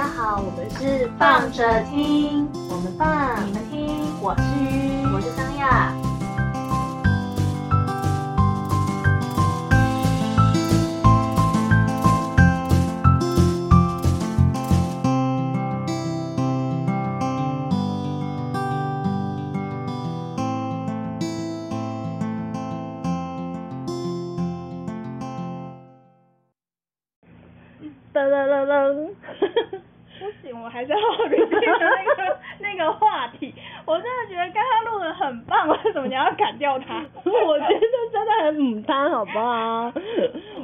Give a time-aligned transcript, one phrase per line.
[0.00, 5.94] 大家好，我们是放着听，我们放，你们听，我是鱼，我是张亚。
[28.30, 29.10] 噔噔噔噔，
[30.20, 33.54] 不行，我还是要 repeat 那个那个话题。
[33.86, 37.02] 我真的觉得刚刚录的很棒，为什么你要砍掉它？
[37.24, 37.80] 我觉得
[38.12, 39.90] 真的很母汤，好不好？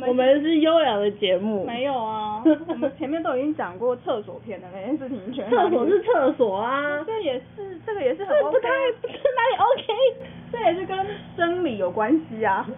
[0.07, 1.65] 我们是优雅的节目。
[1.65, 8.69] 没有啊，我们前面都已经讲过厕所片的那件事情，全厕所是厕所啊，这也是这个也是很这不太
[9.01, 9.87] 这哪里 OK？
[10.53, 10.99] 这也是跟
[11.37, 12.67] 生理有关系啊，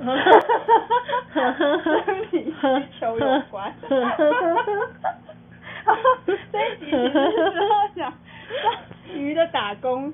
[1.34, 2.52] 生理需
[3.00, 3.74] 求有关。
[6.52, 8.12] 这一集其实是要讲
[9.14, 10.12] 鱼的打工，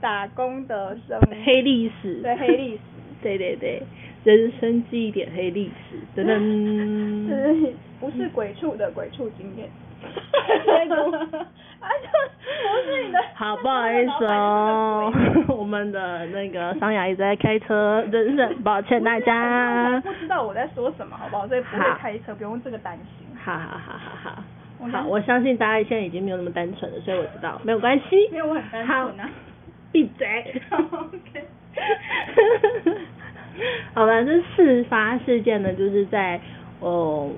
[0.00, 2.80] 打工的生黑历史，对黑历史，
[3.22, 3.82] 对对对，
[4.24, 9.68] 人生记忆点黑历史，噔噔， 是不是鬼畜的鬼畜经验？
[11.84, 13.18] 不是你的。
[13.34, 15.12] 好，不好意思哦，
[15.48, 20.00] 我们的那个桑雅一直在开车，真是很抱歉大家。
[20.00, 21.46] 不知道我在说什么，好不好？
[21.46, 23.26] 所以不会开车，不用这个担心。
[23.36, 24.42] 好好好好好。
[24.90, 28.28] 好，我相信大家现在已经没有那么单纯了，所以我知道没有关系。
[28.30, 29.30] 没有，我很单纯啊。
[29.92, 30.60] 闭嘴。
[30.70, 31.44] OK。
[33.94, 36.40] 好了，这事发事件呢，就是在
[36.80, 37.30] 哦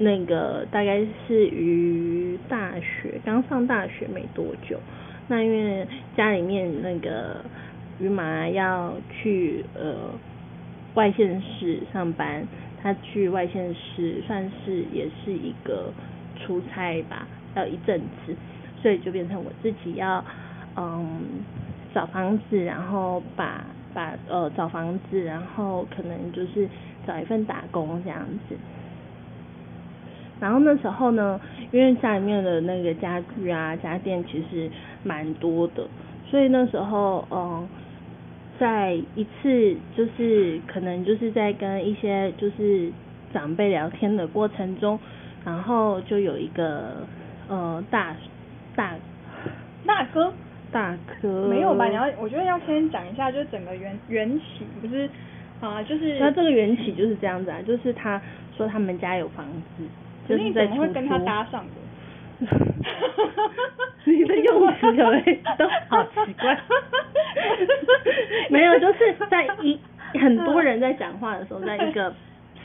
[0.00, 4.80] 那个大概是于大学刚上大学没多久，
[5.28, 7.44] 那因为家里面那个
[8.00, 10.10] 于妈要去呃
[10.94, 12.44] 外县市上班，
[12.82, 15.92] 她去外县市算是也是一个
[16.36, 18.34] 出差吧，要一阵子，
[18.82, 20.24] 所以就变成我自己要
[20.76, 21.20] 嗯
[21.94, 23.64] 找房子，然后把。
[23.92, 26.68] 把呃找房子，然后可能就是
[27.04, 28.54] 找一份打工这样子。
[30.40, 31.40] 然后那时候呢，
[31.70, 34.70] 因为家里面的那个家具啊、家电其实
[35.04, 35.86] 蛮多的，
[36.26, 37.68] 所以那时候嗯，
[38.58, 42.90] 在一次就是可能就是在跟一些就是
[43.32, 44.98] 长辈聊天的过程中，
[45.44, 47.06] 然后就有一个
[47.48, 48.16] 呃大
[48.74, 48.94] 大
[49.86, 50.32] 大哥。
[50.72, 51.86] 大哥，没有吧？
[51.86, 55.10] 你要，我觉得要先讲一下，就是整个缘缘起，不是
[55.60, 56.16] 啊，就是。
[56.20, 58.22] 那这个缘起就是这样子啊，就是他
[58.56, 59.44] 说他们家有房
[59.76, 59.82] 子，
[60.30, 61.72] 就是在怎么会跟他搭上的？
[64.04, 65.22] 你的用词可能
[65.58, 66.58] 都好奇怪。
[68.48, 69.78] 没有，就是在一
[70.18, 72.14] 很多人在讲话的时候，在一个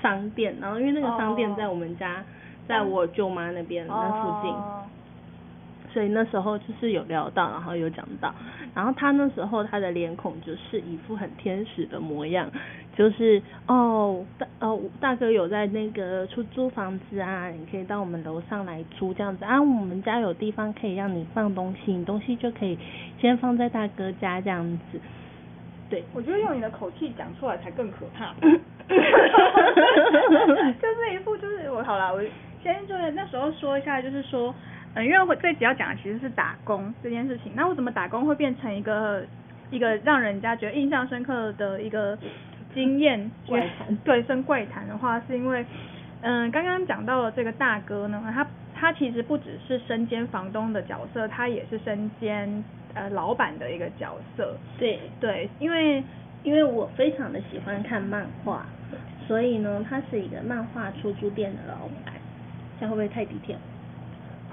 [0.01, 2.23] 商店，然后因为那个商店在我们家，
[2.67, 4.55] 在我舅妈那边那附近。
[5.95, 8.35] 所以那时候就是有聊到，然后有讲到，
[8.73, 12.51] 然后他那时候他的脸孔就是一副很天使的模样，
[12.97, 22.77] 就是哦大哦大哥有在那个出租房子啊，你可以到我们楼上来租这样子啊，我们家有地方可以让你放东西，你东西就可以
[23.21, 24.99] 先放在大哥家这样子。
[25.89, 28.35] 对，我觉得用你的口气讲出来才更可怕。
[28.91, 28.97] 就
[30.93, 32.21] 是一副就是我好啦，我
[32.61, 34.53] 先就是那时候说一下，就是说。
[34.95, 37.51] 嗯，因为我最主要讲的其实是打工这件事情。
[37.53, 39.23] 那我怎么打工会变成一个
[39.69, 42.17] 一个让人家觉得印象深刻的一个
[42.73, 43.29] 经验？
[43.45, 43.95] 怪谈。
[43.97, 45.65] 对，生怪谈的话，是因为
[46.21, 52.63] 嗯，刚刚讲到了这个大哥呢，他他其实不只是身兼房东的角色，他也是身兼
[52.93, 54.55] 呃老板的一个角色。
[54.77, 56.01] 对对，因为
[56.43, 58.65] 因为我非常的喜欢看漫画，
[59.27, 62.13] 所以呢，他是一个漫画出租店的老板。
[62.79, 63.57] 这样会不会太低调？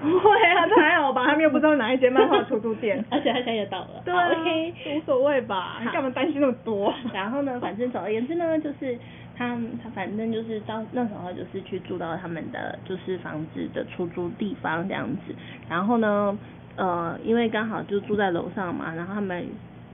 [0.03, 4.01] 不会啊，这还好吧，他们又不知道哪一间漫画出租店， 而且他现在也倒了。
[4.03, 6.93] 对，OK，无所谓吧，你干嘛担心那么多？
[7.13, 8.97] 然后呢，反正总而言之呢，就是
[9.35, 15.33] 他他反正就是到那时候就是去住到他们的就是房子的出租地方这样子。
[15.69, 16.37] 然后呢，
[16.75, 19.45] 呃，因为刚好就住在楼上嘛，然后他们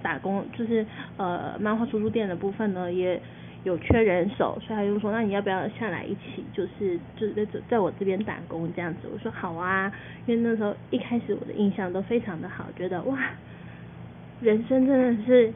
[0.01, 0.85] 打工就是
[1.17, 3.21] 呃漫画出租店的部分呢也。
[3.63, 9.09] 有缺人手，所以他就说，那你要不要下来一起，就是就是在在我这边打工这样子？
[9.11, 9.91] 我说好啊，
[10.25, 13.17] 因为那时候一开始我的印象都非常的好，觉得哇，
[14.41, 15.53] 人生真的是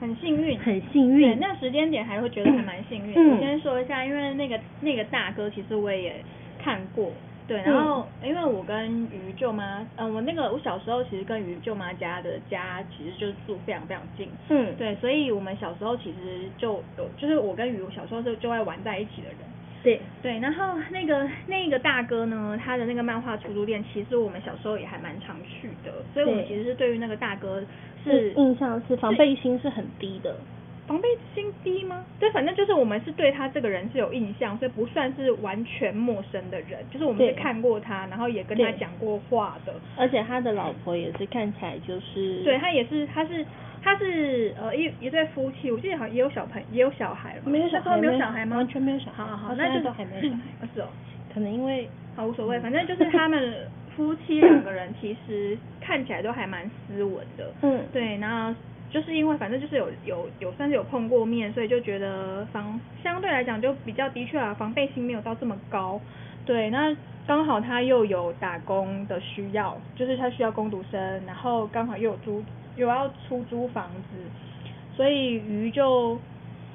[0.00, 1.38] 很幸运，很幸运。
[1.40, 3.14] 那时间点还会觉得还蛮幸运。
[3.30, 6.24] 我 先说一下，因为那个那个大哥其实我也
[6.62, 7.12] 看过。
[7.50, 19.38] 对，然后因为我跟于舅妈，嗯，我那个我小时候其实跟于舅妈家的家其实就是住非常非常近，嗯，对，所以我们小时候其实就有，就是我跟于小时候就就爱玩在一起的人，
[19.82, 27.60] 对，对，然后那个那个大哥呢，他的那个漫画出租店，其实我们小时候也还蛮常去的，所以我们其实是对于那个大哥
[28.04, 30.36] 是印象是防备心是很低的。
[30.90, 32.04] 防备心低吗？
[32.18, 39.72] 对，反正就是我们是对他这个人是有印象，所以不算是完全陌生的人，就是我们是看过他，然后也跟他讲过话的。
[39.96, 43.46] 而且他的老婆也是看起来就是对他也是，他是
[43.80, 48.56] 他是呃一一对夫妻，我记得好像也有小朋也有小孩了吧，没有小孩没有小孩吗？
[48.56, 50.88] 完全没有小孩好好好，那就现在都还没有小孩啊是哦，
[51.32, 57.52] 可能因为好无所谓，反正就是他们夫妻两个人其实看起来都还蛮斯文的。
[57.62, 58.52] 嗯对，然后
[58.90, 66.00] 就是因为反正就是有有有算是有碰过面，所以就觉得防相对来讲就比较的确啊，防备心没有到这么高。
[66.44, 66.96] 对，那
[67.26, 72.42] 刚好他又有打工的需要，就是他需要工读生，然后刚好又有租
[72.76, 74.16] 又要出租房子，
[74.96, 76.18] 所以鱼就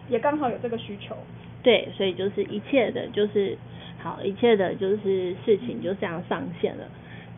[0.08, 1.18] 也刚好有这个需求。
[1.62, 3.58] 对，所以就是一切的就是
[4.00, 6.86] 好，一切的就是事情就这样上线了。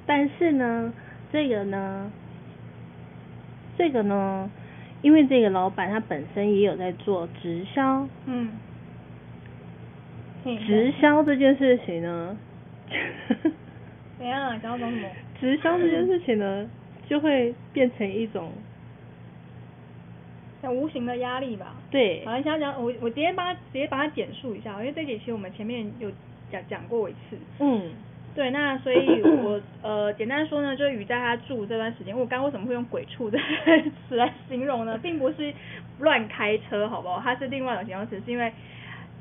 [0.06, 0.94] 但是呢，
[1.32, 2.12] 这个呢，
[3.78, 4.52] 这个呢，
[5.02, 8.52] 因为这个老板他本身也有在做直销，嗯，
[10.66, 12.38] 直销这件事情呢，
[14.18, 14.60] 怎样？
[14.62, 15.08] 想要讲什么？
[15.40, 16.68] 直销这件事情呢，
[17.08, 18.52] 就会变成一种
[20.62, 21.76] 像无形的压力吧。
[21.92, 26.12] 对好，你想讲，我我直接把它直接把它简述一下，因为这节其实我们前面有
[26.52, 27.38] 讲讲过一次。
[27.60, 27.92] 嗯
[28.38, 33.44] 对，那所以我呃简单说呢，就是雨在他住这段时间，我刚刚为什么会用鬼畜这个
[34.08, 34.96] 词来形容呢？
[35.02, 35.52] 并不是
[36.02, 37.20] 乱开车，好不好？
[37.20, 38.54] 它是另外一种形容词，是因为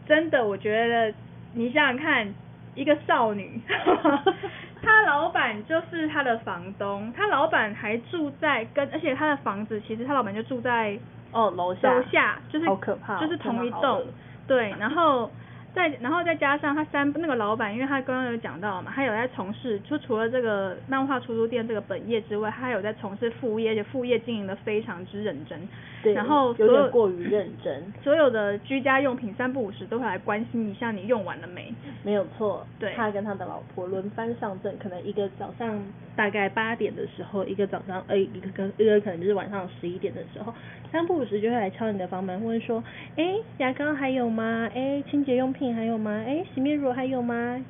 [0.06, 1.14] 真的，我觉得
[1.54, 2.28] 你想想看，
[2.74, 3.58] 一个少女，
[4.84, 10.98] 她老板就是她的房东，她老板还住在跟，而且她的房子其实她老板就住在
[11.32, 14.04] 哦楼下楼下，就是好可怕哦就是同一栋，
[14.46, 15.30] 对，然后
[15.76, 25.61] 再然后再加上他三那个老板，因为他刚刚有讲到嘛，他有在从事，就除了这个漫画出租店这个本业之外，他还有在从事副业，而且副业经营的非常之认真。
[26.02, 31.75] 对，然后所有有点过于认真，所有的居家用品三不五时都会来关心一下你用完了没。
[32.02, 35.78] 没有错，对他跟他的老婆轮番上阵，可能一个早上
[36.14, 40.55] 大概八点的时候，一个早上呃一个跟一个可能就是晚上十一点的时候，
[40.90, 42.82] 三不五时就会来敲你的房门，问说，
[43.16, 43.24] 哎，
[43.58, 44.68] 牙膏还有吗？
[44.74, 46.24] 哎，清洁用品还有吗？
[46.26, 47.64] 哎，洗面乳还有吗？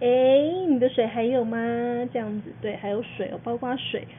[0.00, 0.06] 哎，
[0.68, 1.56] 你的水还有吗？
[2.12, 4.06] 这样子，对，还有水哦，包括水。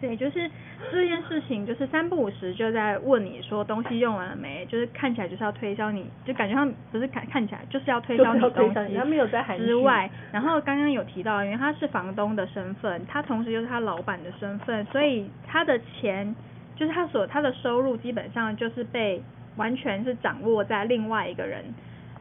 [0.00, 0.50] 对，就是
[0.90, 16.34] 这件事情，就是三不五时就在问你说东西用完了没，就是看起来就是要推销你，就感觉上不是看看起来就是要推销你东西他没有在之外，然后刚刚有提到，因为他是房东的身份，他同时又是他老板的身份，所以他的钱
[16.80, 19.22] 就是他所他的收入基本上就是被
[19.56, 21.62] 完全是掌握在另外一个人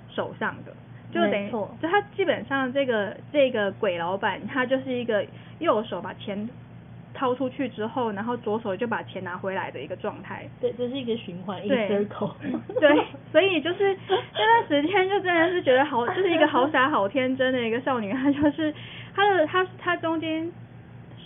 [0.10, 0.74] 手上的。
[1.12, 1.50] 就等于，
[1.82, 5.26] 就他基本上这个这个鬼老板，他就是一个
[5.58, 6.48] 右手把钱
[7.16, 10.48] 掏出去之后，然后左手就把钱拿回来的一个状态。
[10.62, 12.34] 对，这是一个循环，一个对 circle。
[12.80, 18.72] 对，所以就是那段时间就真的是觉得好，就是一个好傻好天真的一个少女，她就是
[19.16, 20.52] 她的她她中间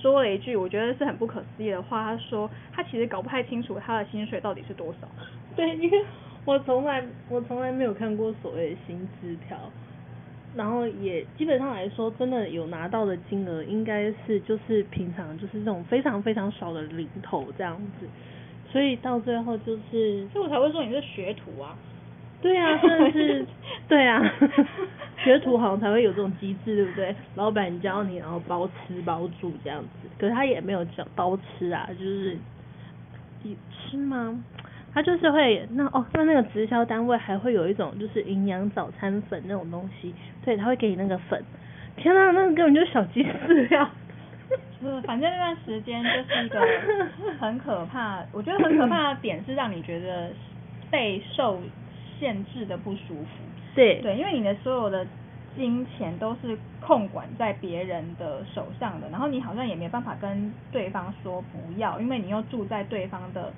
[0.03, 5.07] 说了一句我觉得是很不可思议的话，他说他其实搞不太清楚他的薪水到底是多少。
[5.55, 6.03] 对，因为
[6.43, 9.57] 我从来我从来没有看过所谓的薪资条，
[10.57, 18.05] 然后也基本上来说，真的有拿到的金额应该是就是平常就是这种非常非常少的零头这样子，
[18.69, 21.77] 所以到最后就是所以我才会说你是学徒啊。
[22.43, 23.45] 对啊， 真的是
[23.87, 24.21] 对啊，
[25.23, 27.15] 学徒好像才会有这种机制，对不对？
[27.35, 32.37] 老板教你，然后包吃包住这样子，可是他也没有教包吃啊，就是
[33.43, 34.43] 你吃吗？
[34.93, 40.13] 他就是会那哦，那那个直销单位还会有一种就是营养早餐粉那种东西，
[40.45, 41.41] 对，他会给你那个粉，
[41.95, 43.89] 天呐，那个根本就是小鸡饲料。
[44.79, 46.59] 是反正那段时间就是一个
[47.39, 50.29] 很可怕，我觉得很可怕的点是让你觉得
[50.91, 51.59] 被受
[52.23, 53.27] 限制的不舒服。
[53.75, 55.05] 对对，因为你的所有的
[55.57, 63.51] 金钱都是控管在别人的手上的，然后你好像也没办法跟对方说不要，因为你又住在对方的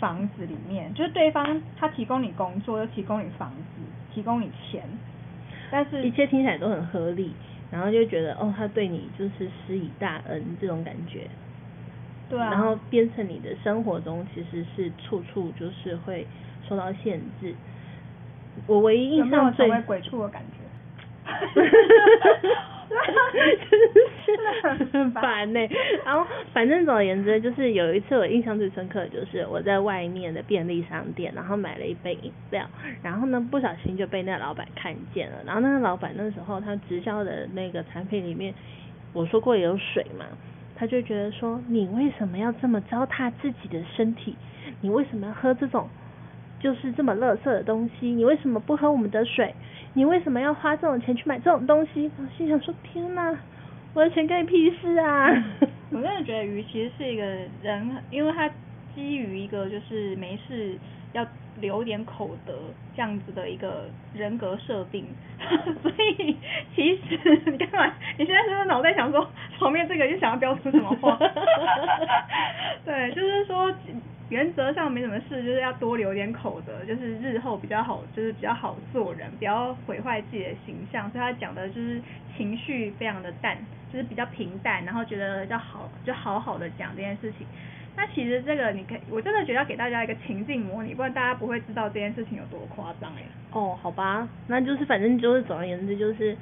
[0.00, 3.82] 房子里面，就是对方他提供你工作，又提供你房子，
[4.12, 4.82] 提供你钱，
[5.70, 7.32] 但是一切听起来都很合理，
[7.70, 11.28] 然后就觉得哦，他对你就是施以大恩这种感觉。
[12.28, 16.26] 对啊，然后变成你的生活中其实是处处就是会
[16.66, 17.54] 受到限制。
[18.66, 20.58] 我唯一印象最成为鬼畜的感觉？
[24.78, 25.60] 就是很烦呢、
[26.04, 32.64] 然后反正总而言之，就是有一次我印象最深刻的就是我在外面的便利商店，然后买了一杯饮料，
[33.02, 38.54] 然后呢不小心就被那个老板看见了，然后那个老板那时候他直销的那个产品里面，
[39.12, 40.26] 我说过有水嘛，
[40.76, 44.36] 他就觉得说你为什么要这么糟蹋自己的身体？
[44.80, 45.88] 你为什么要喝这种
[46.62, 48.06] 就是这么垃圾的东西？
[48.08, 49.52] 你为什么不喝我们的水？
[49.94, 52.10] 你为什么要花这种钱去买这种东西？
[52.16, 53.36] 我心想说天哪，
[53.94, 55.28] 我的钱干屁事啊！
[55.90, 57.24] 我真的觉得鱼其实是一个
[57.62, 58.48] 人，因为他
[58.94, 60.78] 基于一个就是没事
[61.12, 61.26] 要
[61.60, 62.54] 留点口德
[62.96, 65.04] 这样子的一个人格设定，
[65.82, 66.36] 所以
[66.74, 67.92] 其实你干嘛？
[68.16, 69.28] 你现在是不是脑袋想说
[69.58, 71.18] 旁边这个又想要标出什么话？
[72.86, 73.70] 对，就是说
[74.32, 81.10] 原则上没什么事，就是要多留点口德，就是日后比较好，就是比较好做人，不要毁坏自己的形象。
[81.10, 82.00] 所以他讲的就是
[82.34, 83.58] 情绪非常的淡，
[83.92, 87.46] 就是比较平淡，然后觉得要好就好好的讲这件事情。
[87.94, 93.22] 那其实这个你可以，我真的觉得要给大家一个情境模拟，不然大家不会知道这件事情有多夸张哎。
[93.52, 96.34] 哦，好吧，那就是反正就是总而言之就是，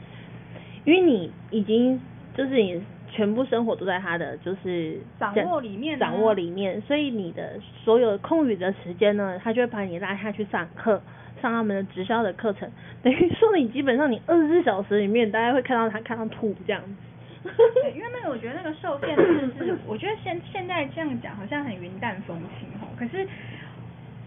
[0.85, 2.01] 因为你已经
[2.37, 2.81] 就是你
[3.11, 11.03] 全部生活都在他的就是掌握里面啊掌握里面，所以你的所有空余的时间呢，他就会把你拉下去上课，
[11.43, 12.71] 上他们的直销的课程，
[13.03, 17.51] 等于说你基本上你二十四小时里面，大家会看到他看到吐这样子。
[17.83, 23.27] 对，因为那个我觉得那个受限制是， 我觉得现现在这样讲好像很云淡风轻吼，可是。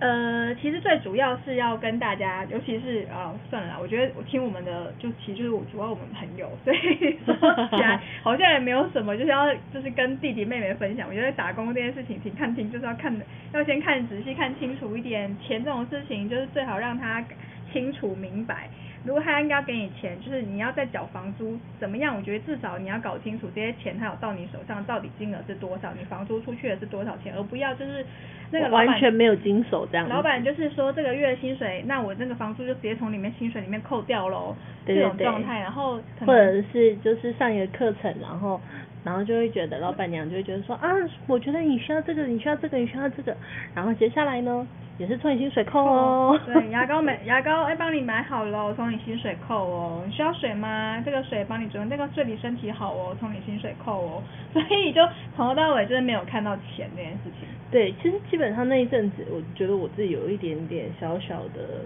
[0.03, 6.77] 呃，其实最主要是要跟大家，尤其是啊、算了啦，我觉得我听我们的，就其实就是我主要我们朋友，所以
[7.23, 7.33] 说
[7.69, 11.07] 起来好像也没有什么，就是要就是跟弟弟妹妹分享。
[11.07, 13.15] 我觉得打工这件事情，挺看清就是要看，
[13.53, 15.33] 要先看仔细、看清楚一点。
[15.39, 17.23] 钱这种事情，就是最好让他
[17.71, 18.67] 清楚明白。
[19.05, 22.15] 如果他应该要给你钱，就是你要再缴房租怎么样？
[22.15, 28.05] 我觉得至少你要搞清楚这些钱他有到你手上，到底金额是多少，你房租出去的是多少钱，而不要就是
[28.49, 30.07] 那个老板完全没有经手这样。
[30.07, 34.55] 老板就是说这个月薪水，那我那个房租就直接从里面薪水里面扣掉喽，
[34.85, 38.61] 对对对这种状态，然后或者是就是上一个课程，然后
[39.03, 40.87] 然后就会觉得老板娘就会觉得说啊，
[41.27, 43.35] 我觉得你需要这个，你需要这个，你需要这个，
[43.75, 44.65] 然后接下来呢
[44.97, 46.39] 也是从你薪水扣哦。
[46.45, 50.03] 对，牙膏 买牙膏，哎，帮你买好了，我从你薪水扣哦。
[50.05, 51.01] 你需要水吗？
[51.03, 54.23] 这个水帮你准备，这个对你身体好哦，从你薪水扣哦。
[54.53, 55.01] 所以就
[55.35, 57.47] 从头到尾就是没有看到钱这件事情。
[57.71, 61.81] 对，其实基本上那一阵子，我觉得我自己有一点点小小的，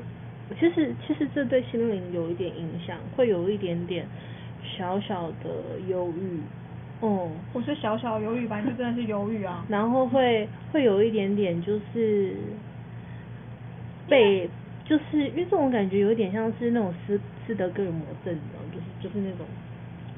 [0.59, 4.05] 其实其实这对心灵有一点影响，会有一点点
[4.61, 6.41] 小小的忧郁，
[7.01, 9.63] 嗯，我是小小忧郁吧，就真的是忧郁啊。
[9.69, 12.35] 然后会会有一点点就是
[14.07, 14.49] 被，
[14.85, 19.45] 就是因为这种感觉有点像是那种斯斯德哥尔摩症，你知道吗，就是就是那种。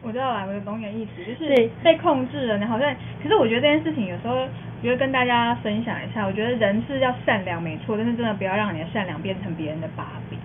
[0.02, 2.96] 我知道啦，我懂你的意思，就是被控制了，你好像。
[3.22, 10.40] 可是我觉得这件事情有时候，我觉得跟大家分享一下，我觉得人是要善良没错，但是真的不要让你的善良变成别人的把柄。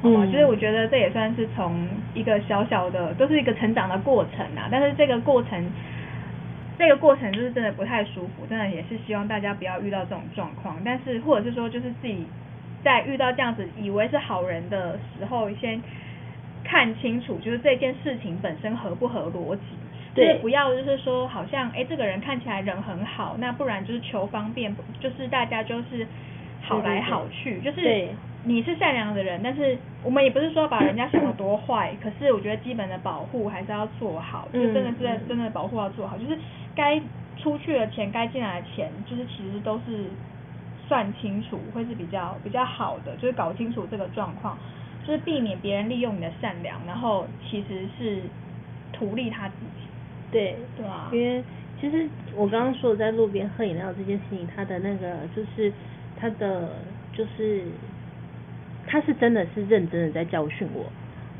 [0.00, 0.24] 好吗？
[0.24, 4.68] 嗯就是我觉得这也算是从一个小小的，都是一个成长的过程啊。
[4.70, 5.62] 但是这个过程，
[6.78, 10.78] 这个过程就是真的不太舒服，真的也是希望大家不要遇到这种状况。
[10.82, 12.24] 但是或者是说，就是自己
[12.84, 15.80] 在遇到这样子以为是好人的时候，先
[16.62, 19.62] 看清楚，就是这件事情本身合不合逻辑。
[20.14, 26.06] 就是不要就是说，好像哎、这个人看起来人很好，那不然就是求方便，就是大家就是
[26.62, 28.08] 好来好去，就是对。
[28.46, 36.38] 你是善良的人，但是我们也不是说把人家想的多坏，可是我觉得基本的保护还是要做好，就是真的是真的保护要做好，就是
[36.76, 37.00] 该
[37.38, 40.10] 出去的钱，该进来的钱，就是其实都是
[40.88, 44.58] 算清楚，会是比较比较好的，就是搞清楚这个状况，
[45.06, 48.20] 就是避免别人利用你的善良，然后其实是
[48.92, 49.86] 图利他自己，
[50.30, 51.08] 对，对啊。
[51.12, 51.42] 因为
[51.80, 55.72] 其实我刚刚说的在路边喝饮料这件事情，他的那个就是
[56.16, 56.68] 他的
[57.12, 57.64] 就是
[58.86, 60.86] 他是真的是认真的在教训我，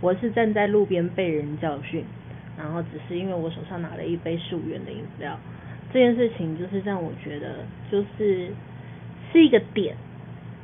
[0.01, 2.05] 我是站在路边被人教训，
[2.59, 5.39] 然后只是因为我手上拿了一杯十五元的饮料，
[5.93, 8.51] 这件事情就是让我觉得就是
[9.35, 9.97] 是一个点，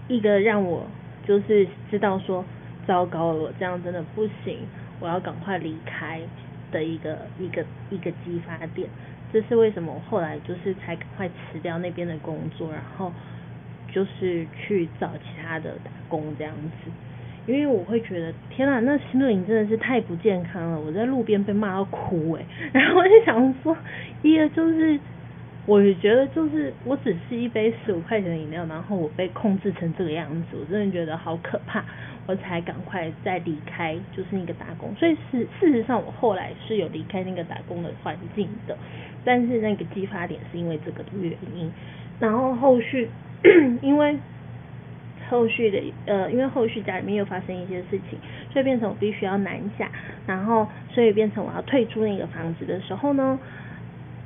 [0.06, 0.86] 一个让我
[1.26, 2.44] 就是知道说
[2.86, 4.68] 糟糕了，我这样真的不行，
[5.00, 6.20] 我要赶快离开
[6.70, 8.88] 的一个一个一个激发点。
[9.32, 13.12] 这是为什么我后来就是才赶快辞掉那边的工作，然后
[13.92, 16.92] 就是去找其他的打工这样子。
[17.46, 23.76] 因为我会觉得天呐，那心灵真的是太不健康了，我在路边被骂到哭诶、 然后我就想说，
[24.22, 25.00] 一个就是
[25.66, 31.84] 我觉得就是我只是一杯十五块钱的饮料，然后我被控制成这个样子，我真的觉得好可怕，
[32.26, 34.92] 我才赶快再离开就是那个打工。
[34.96, 38.76] 所以事事实上我后来是有离开那个打工的环境的，
[39.24, 41.70] 但是那个激发点是因为这个的原因，
[42.18, 43.08] 然后后续
[43.82, 44.18] 因为
[45.28, 48.18] 后续的呃因为后续家里面又发生一些事情，
[48.50, 49.88] 所以变成我必须要南下，
[50.26, 53.38] 然后所以变成我要退出那个房子的时候呢。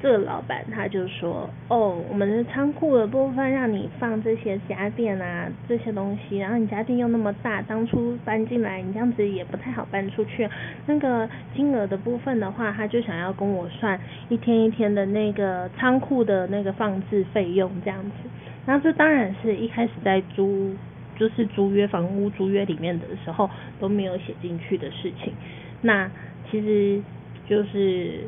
[0.05, 10.47] 这个老板他就说，哦，我们的仓库的部分让你放这些家电啊，这些东西，然后你家电又那么大，当初搬进来，你这样子也不太好搬出去。
[10.85, 18.29] 那个金额的部分的话，他就想要跟我算一天一天的那个仓库的那个放置费用这样子。
[18.67, 20.75] 然后这当然是一开始在租，
[21.17, 23.49] 就是租约房屋租约里面的时候
[23.81, 25.33] 都没有写进去的事情。
[25.81, 26.11] 那
[26.51, 27.01] 其实
[27.49, 28.21] 就是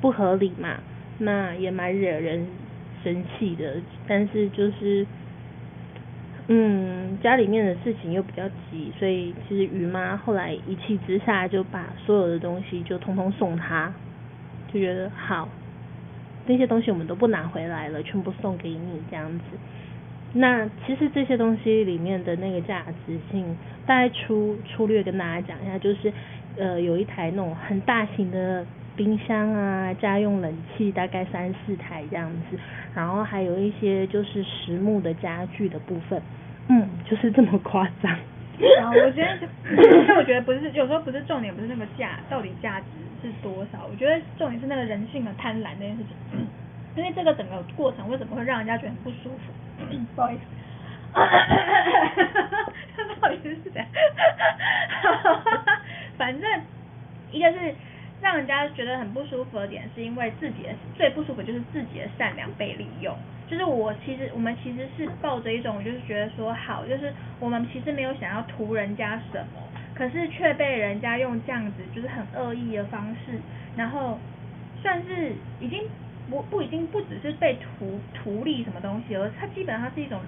[0.00, 0.78] 不合理嘛。
[1.22, 2.46] 那也蛮惹人
[3.04, 3.76] 生气的，
[4.08, 5.06] 但是就是，
[6.48, 13.92] 嗯，家里面的事情又比较急，所以其实于妈后来一气之下就把所有的东西就通通送他，
[14.72, 15.46] 就觉得好，
[16.46, 19.44] 那些东西我们都不拿回来了，全部送给你这样子。
[20.32, 23.44] 那其实这些东西里面的那个价值性，
[23.84, 26.10] 大概粗粗略跟大家讲一下，就是
[26.56, 28.64] 呃有一台那种很大型的。
[28.96, 32.58] 冰箱啊，家用冷气大概三四台这样子，
[32.94, 36.20] 然后还有一些就是实木的家具的部分，
[36.68, 38.12] 嗯，就是这么夸张。
[38.12, 39.48] 啊，我觉得，
[40.06, 42.86] 但我觉得不是，有时候不是重点，不是那个价到底价值
[43.22, 46.46] 是多少，我觉得重点是那个人性的贪婪那件事情。
[46.96, 49.52] 因为这个整个过程为什么会让人家觉得很不舒服？
[50.14, 50.40] 不好意思，
[51.14, 52.72] 哈哈哈哈哈哈，
[53.18, 53.88] 不好意思是这样，
[55.00, 55.80] 哈哈哈哈
[56.18, 56.60] 反正
[57.32, 57.74] 一个是。
[58.22, 63.16] 让人家觉得很不舒服的点，是因为自己的最不舒服就是自己的善良被利用。
[63.48, 69.62] 就是我其实我们其实是抱着一种就是觉得说好，就是我们其实没有想要图人家什么，
[69.94, 73.40] 可是却被人家用这样子就是很恶意的方式，
[73.76, 74.18] 然后
[74.80, 75.84] 算是已经
[76.28, 80.20] 不不已经不只是被图图利什么东西，而它基本上是一种。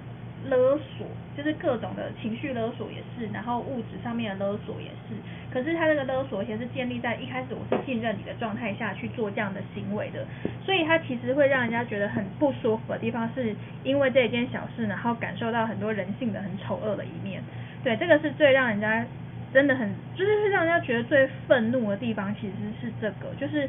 [0.49, 1.07] 勒索
[1.37, 5.15] 就是各种的情绪勒索也是，然后物质上面的勒索也是。
[5.53, 10.27] 可是他这个勒索其实是建立在一开始我是信任你的状态下去做这样的行为的，
[10.65, 17.43] 所以他其实会让人家觉得很不舒服的地方，是因为这一件小事，然后感受到很多人性的很丑恶的一面。
[17.85, 19.05] 对，这个是最让人家
[19.53, 23.69] 真的很，就是让人家觉得最愤怒的地方，其实是这个，就是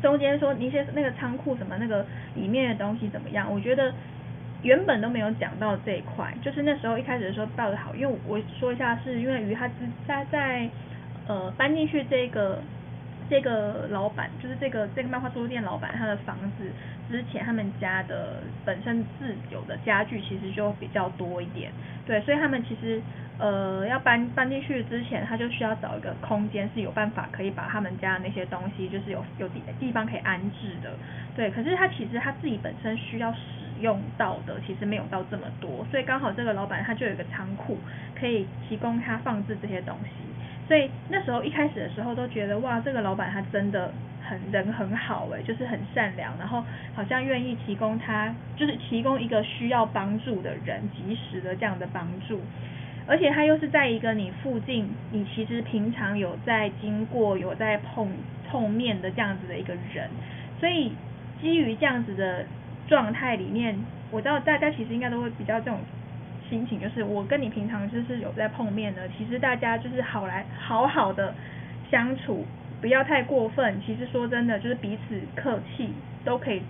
[0.00, 3.92] 中间说一些那个仓库什么那个里面的东西怎么样，我觉得。
[4.62, 9.74] 原本都没有讲到这一块，就是那时候一开始的时候报的好，因为我说一下，是因为于他之
[10.06, 10.68] 他在
[11.26, 12.60] 呃搬进去这个
[13.28, 16.70] 这个老板，就是这个这个漫画书店老板，他的房子
[17.10, 21.72] 之前他们家的本身自有的家具其实就比较多一点，
[22.06, 23.02] 对，所以他们其实
[23.38, 30.90] 呃要搬搬进去之前，他就需要找一个空间是有办法可以把他们家的那些东西就是有有地地方可以安置的，
[31.34, 33.34] 对，可是他其实他自己本身需要。
[33.82, 37.76] 用到的其实没有到这么多，所以刚好这个老板他就有一个仓库
[38.18, 40.10] 可以提供他放置这些东西，
[40.66, 43.92] 所以那时候一开始的时候都觉得哇，这个老板他真的
[44.22, 46.64] 很人很好诶，就是很善良，然后
[46.94, 52.40] 好像愿意提供他就是提供一个需要帮助的人及时的这样的帮助，
[53.06, 58.08] 而且他又是在一个你附近，你其实平常有在经过有在碰
[58.48, 60.08] 碰面的这样子的一个人，
[60.60, 60.92] 所以
[61.40, 62.46] 基于这样子的。
[62.92, 63.74] 状态里面，
[64.10, 65.78] 我知道大家其实应该都会比较这种
[66.46, 71.34] 心情，就是我跟你平常就是有在碰面的，其实大家就是好来好好的
[71.90, 72.44] 相处，
[72.82, 73.80] 不要太过分。
[73.80, 75.88] 其实说真的，就是彼此客气
[76.22, 76.60] 都可以，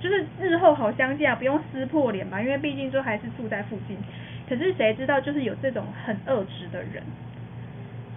[0.00, 3.96] 就是日后好相见啊，不用撕破脸吧，因为毕竟就还是住在附近。
[4.46, 7.02] 可是谁知道就是有这种很恶质的人。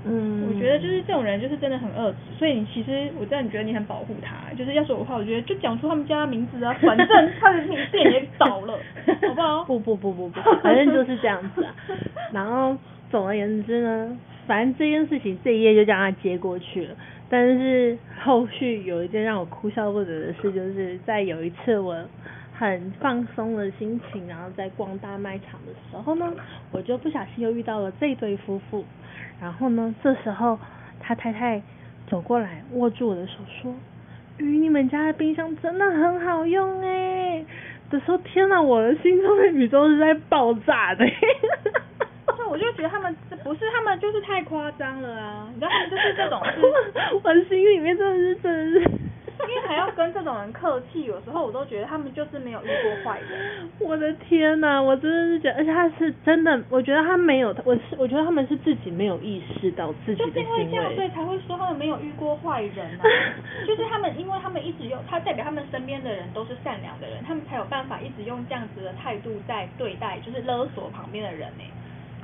[0.05, 7.07] 嗯，我觉得就是这种人就是真的很恶质，所以你其实我知道你觉得你很保护他，就是要说的话，我觉得就讲出他们家的名字啊，反正
[7.39, 7.61] 他的
[7.91, 8.77] 店也倒了，
[9.27, 9.63] 好不好？
[9.65, 11.73] 不不不不不，反正就是这样子啊。
[12.33, 12.75] 然后
[13.09, 16.95] 总而言之呢，反正这件事情这一页就将他接过去了。
[17.29, 21.95] 但是后续有一件让我哭笑不得的事，就是在有一次我
[22.63, 26.34] 很放松的心情，然后在逛大卖场的时候呢，
[26.71, 28.86] 我就不小心又遇到了这对夫妇。
[29.41, 29.93] 然后呢？
[30.02, 30.58] 这时候
[31.02, 31.62] 他太太
[32.10, 33.76] 走过来，握住我的手说
[34.39, 37.43] ：“鱼，你们家的冰箱真的很好用哎！”
[37.91, 41.06] 的时候，天哪，我的心中的宇宙是在爆炸的。
[42.26, 45.49] 那我就觉得他们这不是他们，就是太夸张了啊！
[45.54, 46.41] 你知道他们，就是这种，
[47.21, 48.91] 我心里面真的是真的是。
[49.47, 53.69] 因为还要跟这种人客气，有时候我都觉得他们就是没有遇过坏人。
[53.79, 61.13] 我的天呐，我真的是觉得，而且他是真的，我觉得他没有，我是我觉得他们是自己没有意识到自己就是因为这样，所以。
[61.13, 63.03] 才会说他们没有遇过坏人啊。
[63.67, 71.63] 就是他们，因为他们一直用，他代表他们身边的人都是善良的人，他们才有办法一直用这样子的态度在对待，就是勒索旁边的人呢、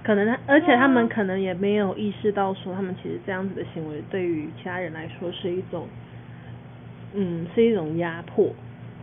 [0.04, 5.88] 可能他，而且他们可能也没有意识到说，他们其实这样子的行为对于其他人来说是一种，
[7.14, 8.48] 嗯，是一种压迫，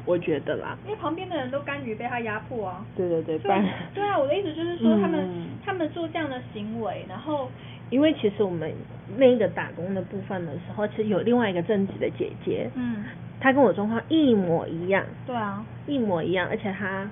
[0.04, 0.76] 我觉得啦。
[0.84, 2.84] 因为旁边的人都甘于被他压迫啊。
[2.96, 3.64] 对对对，不对然，
[3.94, 5.46] 对啊，我的意思就是说，他们、嗯。
[5.66, 7.50] 他们做这样的行为，然后
[7.90, 8.72] 因为其实我们
[9.16, 13.02] 那个打工的部分的时候，其实有另外一个正职的姐姐，嗯，
[13.40, 17.10] 她跟我状况一模一样，对啊，一模一样，而且她，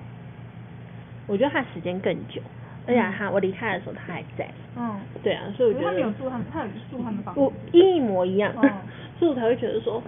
[1.27, 2.41] 我觉得她时间更久，
[2.87, 7.51] 而且她我离开的时候她还在，嗯，对啊，所以我觉得他觉得们有住他们，他有住他们房我。
[7.73, 8.71] 一模一样，嗯
[9.19, 10.01] 所以我才会觉得说，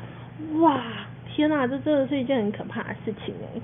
[0.60, 3.62] 哇，天呐，这真的是一件很可怕的事情哎。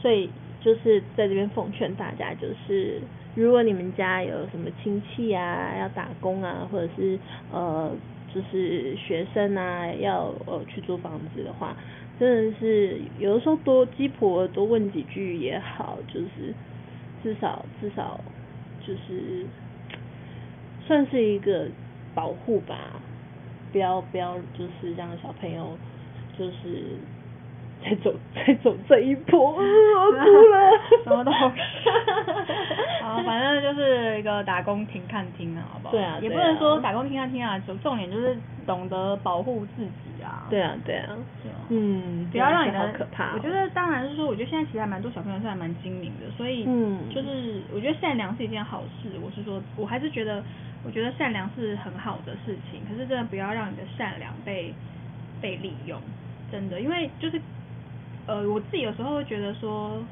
[0.00, 0.30] 所以
[0.60, 3.00] 就是在这边奉劝大家，就是
[3.34, 7.18] 如果你们家有什么亲戚啊要打工啊，或者是
[7.50, 7.92] 呃
[8.32, 11.76] 就是学生啊要呃去租房子的话，
[12.18, 16.54] 真的是有的时候多鸡婆多问几句也好，就是
[17.22, 18.20] 至少至少
[18.86, 19.46] 就是
[20.86, 21.66] 算是一个
[22.14, 23.00] 保护吧，
[23.72, 25.76] 不要不要就是让小朋友
[26.38, 26.96] 就是
[27.84, 30.70] 再走 再走这一波，啊 我哭了，
[31.04, 31.30] 什么都
[33.02, 35.92] 好，反正就是一个打工听看听啊，好不好？
[35.92, 40.46] 对啊也不能说打工听看听啊，重重点就是懂得保护自己啊。
[40.50, 41.16] 对啊对啊，
[41.68, 49.08] 嗯，不要让你真的的是好可怕哦、我觉得当然是说，我觉得现在其实还蛮多小朋友是还蛮精明的，所以嗯就是我觉得善良是一件好事。
[49.22, 50.42] 我是说，我还是觉得，
[50.84, 54.72] 我觉得善良是很好的事情，可是真的不要让你的善良被
[55.40, 56.00] 被利用，
[56.50, 57.40] 真的，因为就是
[58.26, 60.02] 呃，我自己有时候会觉得说。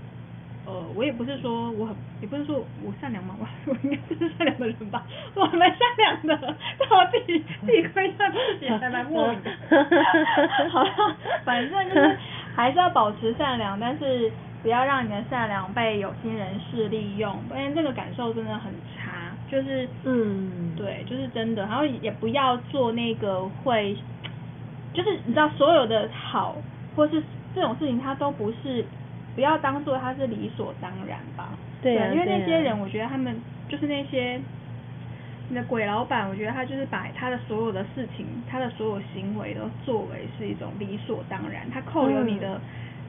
[0.68, 5.00] 呃，我也不是说我很，也不是说我善良嘛，我 我应该是善良的人吧，
[5.36, 9.50] 我蛮善良的，但我自己自己亏欠自己还蛮莫名的。
[10.70, 10.90] 好了，
[11.44, 12.18] 反正就是
[12.56, 14.28] 还是要保持善良，但是
[14.60, 18.72] 不要让你的善良被有心人士利用，不然这个感受真的很。
[19.48, 23.96] 就是，嗯对，就是真的，然后也不要做那个会，
[24.92, 26.56] 就是你知道所有的好
[26.94, 27.22] 或是
[27.54, 28.84] 这种事情，它都不是。
[29.34, 31.50] 不要当做它是理所当然吧。
[31.82, 33.36] 对啊因为那些人，我觉得他们
[33.68, 34.40] 就是那些
[35.50, 41.70] 你的鬼老板，我觉得他就是把他的所有的事情，他的所有行为都作为是一种理所当然。
[41.70, 42.58] 他扣留你的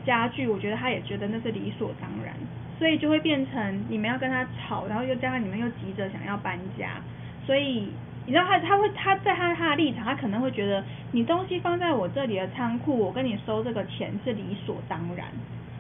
[0.06, 2.36] 家具，我觉得他也觉得那是理所当然，
[2.78, 7.02] 所以就会变成你们要跟他吵，然后又加上你们又急着想要搬家，
[7.46, 7.88] 所以。
[8.28, 15.26] 你知道他他会他在他他的立场，他可能会觉得你东西放在我这里的仓库，我跟你收这个钱是理所当然。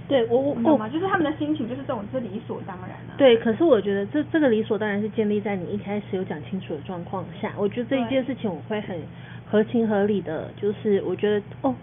[0.08, 0.88] 对我我懂吗？
[0.88, 3.12] 就是他们的心情就是这种是理所当然啊。
[3.18, 7.52] 对，可是我觉得这这个理所当然是建立在你一开始有讲清楚的状况下。
[7.58, 8.98] 我觉得这一件事情我会很
[9.46, 11.76] 合情合理的，就是我觉得哦，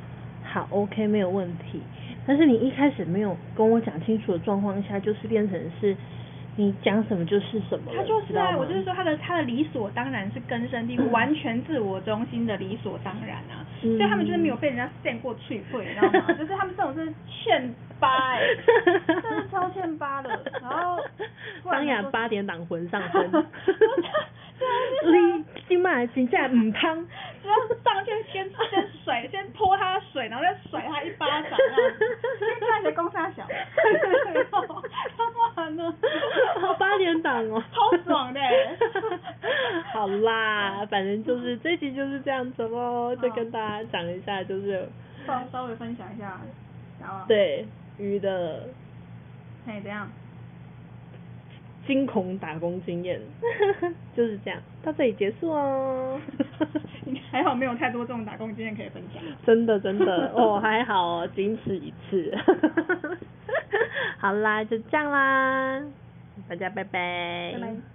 [0.43, 1.83] 好 OK 没有问题。
[2.27, 5.97] 但是你一开始没有跟我讲清楚的状况下，就是变成是
[6.57, 13.97] 你讲什么就是什么，他就是啊，我就是说他的他的理所当然是根深蒂固，完全自我中心的理所当然啊，嗯。
[13.99, 16.27] 所以他们就是没有被人家扇过脆脆，你知道吗？
[16.39, 18.41] 就是他们这种是欠八哎、
[19.07, 20.99] 真超欠八的，然后
[21.65, 23.31] 张雅八点档魂上身
[26.01, 27.07] 你今晚请假唔汤，
[27.43, 33.47] 只要是上去先先甩，先泼他水，然后再甩他一巴掌，这样子，先看你的公差小，
[35.17, 35.95] 他妈的，
[36.61, 38.41] 好八点档哦，超爽的。
[38.41, 38.77] 欸
[39.93, 44.89] 好啦，反正就是这期就是这样子喽，就跟大家讲一下，就是
[45.27, 46.41] 稍稍微分享一下，
[47.01, 47.67] 然后，对
[47.99, 48.69] 鱼的
[49.67, 50.09] 哎，怎样？
[51.87, 53.21] 惊恐打工经验，
[54.17, 56.21] 就是这样，到这里结束哦。
[57.05, 59.23] 你还好没有太多这种打工经验可以分享。
[59.45, 62.35] 真的真的 哦，还好哦，仅此一次。
[64.19, 65.83] 好啦，就这样啦，
[66.49, 67.53] 大家拜拜。
[67.55, 67.94] 拜拜